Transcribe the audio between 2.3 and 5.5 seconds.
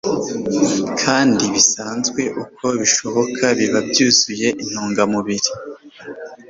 uko bishoboka biba byuzuye intungamubiri